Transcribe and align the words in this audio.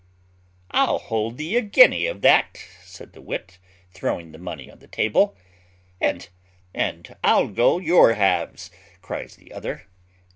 '"_"I'll 0.71 0.97
hold 0.97 1.37
thee 1.37 1.55
a 1.57 1.61
guinea 1.61 2.07
of 2.07 2.21
that," 2.21 2.65
said 2.83 3.13
the 3.13 3.21
wit, 3.21 3.59
throwing 3.91 4.31
the 4.31 4.39
money 4.39 4.71
on 4.71 4.79
the 4.79 4.87
table. 4.87 5.37
"And 6.01 6.29
I'll 7.23 7.47
go 7.47 7.77
your 7.77 8.13
halves," 8.15 8.71
cries 9.03 9.35
the 9.35 9.53
other. 9.53 9.85